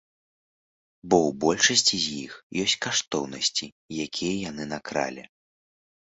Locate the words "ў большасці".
1.17-1.95